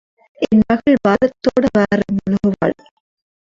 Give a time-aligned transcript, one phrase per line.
[0.41, 2.77] என் மகள் வாரத்தோட வாரம் முழுகுவாள்?